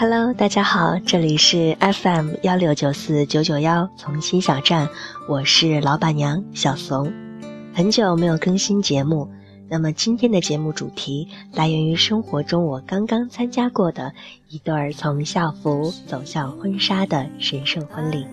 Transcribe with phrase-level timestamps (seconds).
[0.00, 4.88] Hello，大家好，这里是 FM 幺六九四九九幺从新小站，
[5.28, 7.12] 我是老板娘小怂。
[7.74, 9.28] 很久没有更新节目，
[9.68, 14.14] 那么今天的节目主题来源于生活中我刚刚参加过的
[14.48, 18.26] 一对儿从校服走向婚纱的神圣婚礼。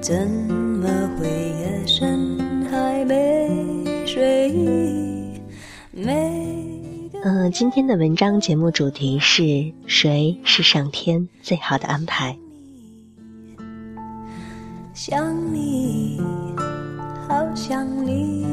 [0.00, 2.38] 怎么会夜深
[2.70, 4.50] 还没睡？
[5.92, 6.59] 没
[7.22, 12.34] 嗯，今天的文章节目主题是谁是上天最好的安排？
[14.94, 16.18] 想你，
[17.28, 18.46] 好想你。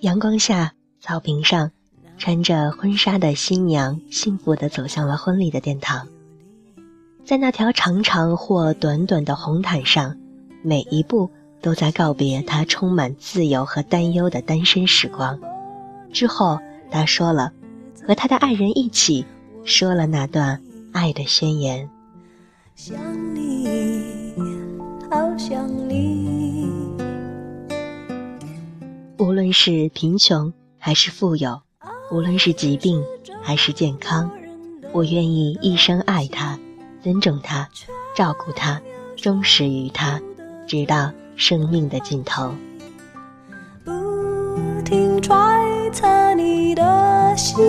[0.00, 1.70] 阳光下，草坪上，
[2.18, 6.08] 穿着婚纱的新娘幸福的走向了婚礼的殿堂。
[7.24, 10.16] 在那条长长或短短的红毯上，
[10.64, 11.30] 每一步。
[11.66, 15.36] 都在告别他充满自由和担忧的单身时光，
[16.12, 16.60] 之后
[16.92, 17.50] 他说了，
[18.06, 19.26] 和他的爱人一起
[19.64, 21.90] 说了那段爱的宣言。
[22.76, 22.96] 想
[23.34, 24.32] 你，
[25.10, 26.68] 好想你。
[29.18, 31.60] 无论是贫穷还是富有，
[32.12, 33.02] 无论是疾病
[33.42, 34.30] 还是健康，
[34.92, 36.60] 我愿意一生爱他，
[37.02, 37.68] 尊重他，
[38.14, 38.80] 照顾他，
[39.16, 40.20] 忠实于他，
[40.68, 41.10] 直到。
[41.36, 42.52] 生命的尽头。
[43.84, 43.92] 不
[44.84, 47.64] 停揣测你的心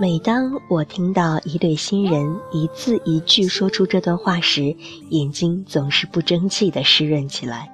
[0.00, 4.76] 每当我听到一对新人一字一句说出这段话时，
[5.10, 7.68] 眼睛总是不争气的湿润起来。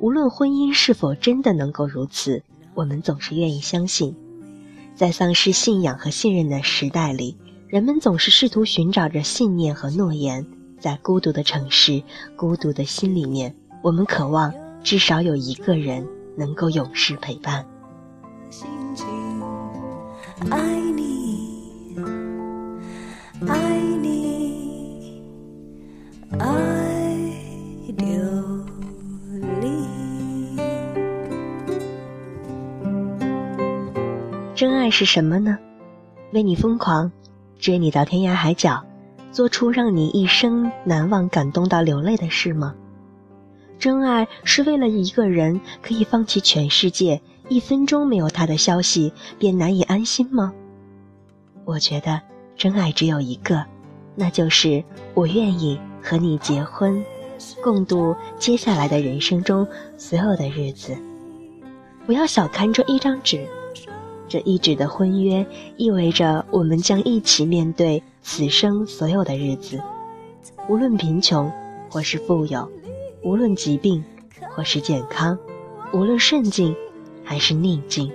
[0.00, 2.42] 无论婚姻是否真的能够如此，
[2.74, 4.16] 我们总是愿意相信，
[4.96, 7.36] 在丧失信仰和信任的时代里，
[7.68, 10.44] 人们总是试图寻找着信念和诺言。
[10.86, 12.00] 在孤独的城市，
[12.36, 13.52] 孤独的心里面，
[13.82, 14.54] 我们渴望
[14.84, 17.66] 至少有一个人能够永世陪伴。
[20.48, 21.96] 爱你，
[23.48, 25.24] 爱你，
[26.38, 26.46] 爱
[27.96, 28.06] 流
[29.60, 29.66] 离。
[34.54, 35.58] 真爱是什么呢？
[36.32, 37.10] 为你疯狂，
[37.58, 38.84] 追你到天涯海角。
[39.36, 42.74] 做出让你一生难忘、感动到流泪的事吗？
[43.78, 47.20] 真爱是为了一个人可以放弃全世界，
[47.50, 50.54] 一分钟没有他的消息便难以安心吗？
[51.66, 52.18] 我觉得
[52.56, 53.62] 真爱只有一个，
[54.14, 54.82] 那就是
[55.12, 57.04] 我愿意和你结婚，
[57.62, 59.68] 共度接下来的人生中
[59.98, 60.96] 所有的日子。
[62.06, 63.46] 不要小看这一张纸，
[64.28, 68.02] 这一纸的婚约意味着我们将一起面对。
[68.28, 69.80] 此生所有的日子，
[70.68, 71.48] 无论贫穷
[71.88, 72.68] 或是富有，
[73.22, 74.02] 无论疾病
[74.50, 75.38] 或是健康，
[75.92, 76.74] 无论顺境
[77.22, 78.10] 还是逆境，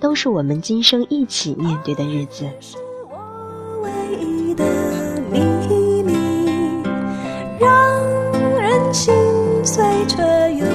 [0.00, 2.44] 都是我们今生一起面对的日子。
[7.60, 8.02] 让
[8.60, 9.14] 人心
[9.64, 10.20] 碎，却
[10.56, 10.66] 又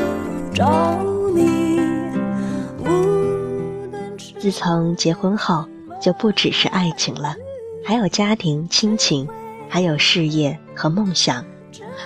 [0.53, 1.05] 装
[4.39, 5.65] 自从结婚后，
[6.01, 7.35] 就不只是爱情了。
[7.83, 9.27] 还有家庭、亲情，
[9.67, 11.45] 还有事业和梦想，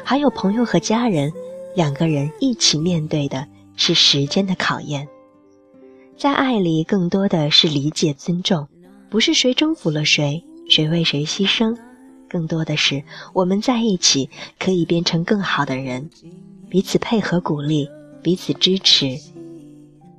[0.03, 1.31] 还有朋友和家人，
[1.75, 3.45] 两个人一起面对的
[3.75, 5.07] 是时间的考验。
[6.17, 8.67] 在爱里，更多的是理解、尊重，
[9.11, 11.77] 不是谁征服了谁，谁为谁牺牲，
[12.27, 16.09] 更多的是我们在一起可以变成更好的人，
[16.67, 17.87] 彼此配合、鼓励，
[18.23, 19.19] 彼此支持。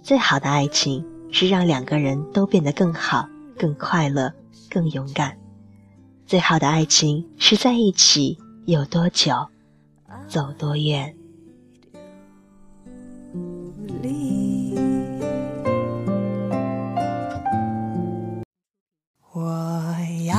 [0.03, 1.05] 最好的爱情
[1.37, 3.29] 是让两个人都变得更好、
[3.59, 4.33] 更快乐、
[4.71, 5.37] 更勇敢。
[6.29, 9.49] 最好的爱情是在一起有多久，
[10.29, 11.13] 走多远。
[19.33, 19.97] 我
[20.29, 20.39] 要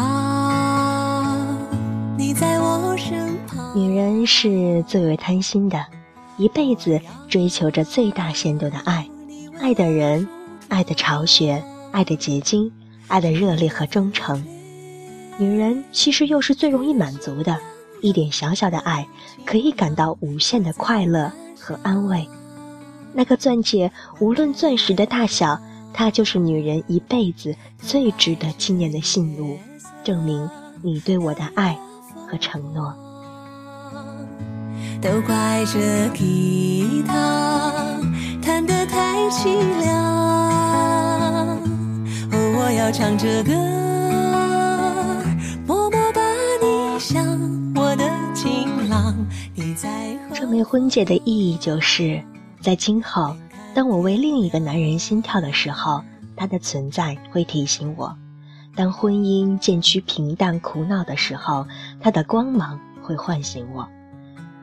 [2.17, 3.77] 你在我身旁。
[3.77, 5.85] 女人是最为贪心的，
[6.37, 9.05] 一辈子追求着最大限度的爱，
[9.59, 10.25] 爱的人，
[10.67, 12.71] 爱的巢穴，爱的结晶，
[13.07, 14.43] 爱的热烈和忠诚。
[15.37, 17.57] 女人其实又是最容易满足的，
[18.01, 19.07] 一点小小的爱
[19.45, 22.27] 可以感到无限的快乐和安慰。
[23.13, 25.59] 那个钻戒，无论钻石的大小，
[25.93, 29.57] 它就是女人一辈子最值得纪念的信物，
[30.03, 30.49] 证明
[30.81, 31.77] 你对我的爱
[32.27, 32.93] 和承诺。
[35.01, 37.71] 都怪这吉他
[38.41, 40.14] 弹得太凄凉，
[42.85, 43.51] 哦，我要唱这歌。
[50.33, 52.23] 这枚婚戒的意义就是，
[52.61, 53.35] 在今后，
[53.73, 56.03] 当我为另一个男人心跳的时候，
[56.35, 58.15] 他的存在会提醒我；
[58.75, 61.65] 当婚姻渐趋平淡苦恼的时候，
[61.99, 63.87] 他的光芒会唤醒我；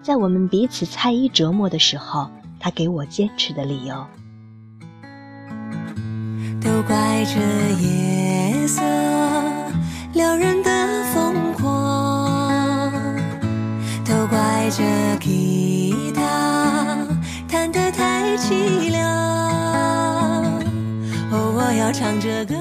[0.01, 2.31] 在我们彼此猜疑折磨的时候，
[2.61, 4.07] 他给我坚持的理由。
[6.83, 7.39] 都怪这
[7.81, 8.83] 夜色
[10.15, 12.93] 撩人的疯狂，
[14.05, 14.83] 都怪这
[15.21, 17.07] 吉他
[17.49, 19.09] 弹得太凄凉。
[21.31, 22.57] 哦我要唱这歌。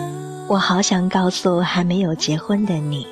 [0.47, 3.07] 我好想告诉还没有结婚的你，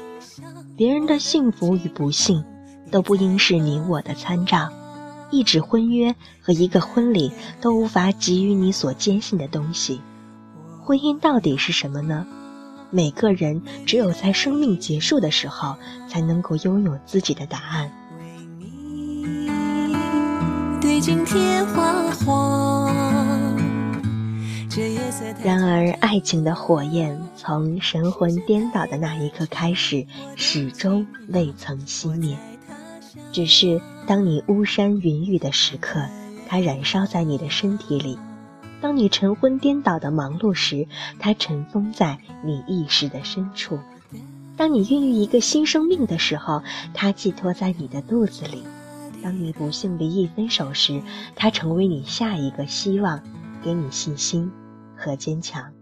[0.77, 2.43] 别人的幸福与不幸，
[2.91, 4.69] 都不应是你我的参照。
[5.31, 7.31] 一纸婚约和一个婚礼
[7.61, 10.01] 都无法给予你所坚信的东西。
[10.89, 12.25] 婚姻到底是什么呢？
[12.89, 15.75] 每个人只有在生命结束的时候，
[16.07, 17.91] 才能够拥有自己的答案。
[20.81, 21.93] 对镜贴花
[22.25, 22.91] 黄。
[25.43, 32.35] 然而，爱情的火焰从神魂颠倒的那一刻开始，始终未曾熄灭。
[33.31, 36.03] 只是当你巫山云雨的时刻，
[36.47, 38.17] 它燃烧在你的身体里；
[38.81, 40.87] 当你晨昏颠倒的忙碌时，
[41.19, 43.77] 它尘封在你意识的深处；
[44.55, 48.63] 当你孕育一个新生命的时候，它寄托在你的肚子里；
[49.21, 51.01] 当你不幸离异分手时，
[51.35, 53.21] 它成为你下一个希望，
[53.63, 54.51] 给你信心。
[55.01, 55.78] 和坚强。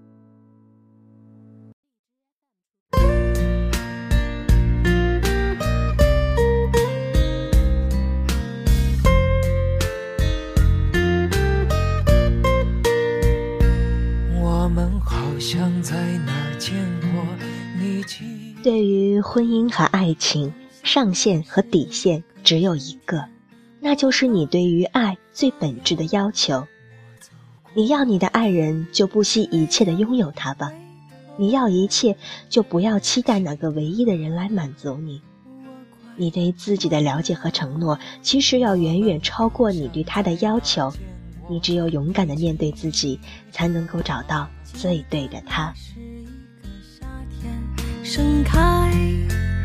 [18.67, 20.53] 对于婚姻和爱情，
[20.83, 23.23] 上限和底线只有一个，
[23.79, 26.67] 那就是你对于爱最本质的要求。
[27.73, 30.73] 你要你的爱人，就不惜一切的拥有他吧。
[31.37, 32.17] 你要一切，
[32.49, 35.21] 就不要期待哪个唯一的人来满足你。
[36.17, 40.91] 你对自己的了解和承诺，其实要远远超过你对他的要求。
[41.49, 43.17] 你只有勇敢的面对自己，
[43.49, 45.73] 才能够找到最对的他。
[48.17, 48.59] 盛开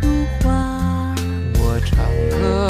[0.02, 1.14] 如花，
[1.54, 2.68] 我唱歌。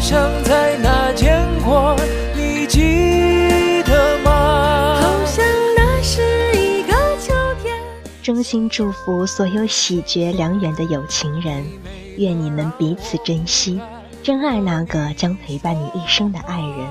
[0.00, 1.96] 像在那见过，
[2.36, 5.00] 你记得吗？
[5.00, 5.42] 好像
[5.74, 6.20] 那是
[6.54, 7.32] 一个秋
[7.62, 7.74] 天
[8.22, 11.64] 衷心祝福所有喜结良缘的有情人，
[12.18, 13.80] 愿你们彼此珍惜，
[14.24, 16.88] 真爱那个将陪伴你一生的爱人。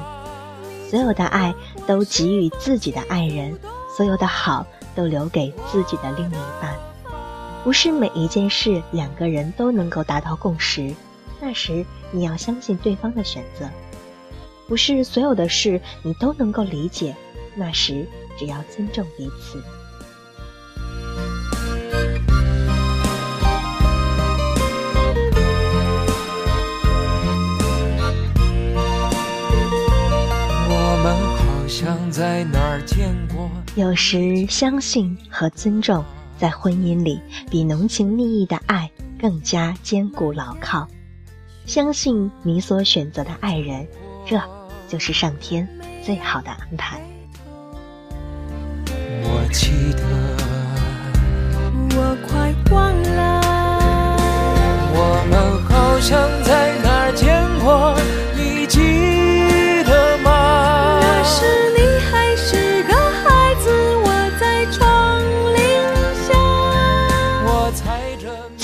[0.87, 1.51] 所有的爱
[1.87, 3.57] 都给予自己的爱人，
[3.97, 6.75] 所有的好都留给自己的另一半。
[7.63, 10.93] 不是每一件事两个人都能够达到共识，
[11.41, 13.67] 那时你要相信对方的选择。
[14.67, 17.15] 不是所有的事你都能够理解，
[17.55, 18.07] 那时
[18.37, 19.59] 只要尊重彼此。
[33.75, 36.05] 有时，相信和尊重
[36.37, 40.87] 在婚姻里比浓情蜜意的爱更加坚固牢靠。
[41.65, 43.87] 相信你所选择的爱人，
[44.27, 44.39] 这
[44.87, 45.67] 就是上天
[46.03, 47.01] 最好的安排。
[49.23, 50.03] 我记得，
[51.97, 53.41] 我快忘了，
[54.93, 58.22] 我们好像在哪儿见过。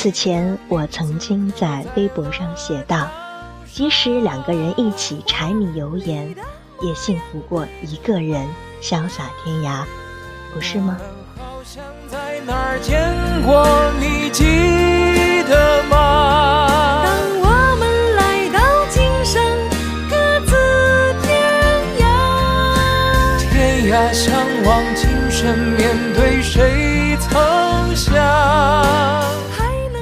[0.01, 3.09] 此前，我曾经在微博上写道
[3.69, 6.33] ：“即使两个人一起柴米油盐，
[6.81, 8.47] 也幸福过一个人
[8.81, 9.83] 潇洒天涯，
[10.53, 10.97] 不是吗？”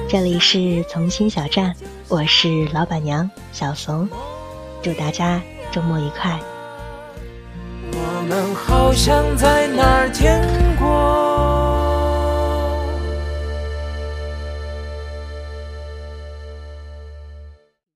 [0.10, 1.76] 这里是从心小站，
[2.08, 4.08] 我是老板娘小怂，
[4.82, 6.40] 祝大家周末愉快。
[7.92, 10.42] 我们好像在哪儿见
[10.80, 11.37] 过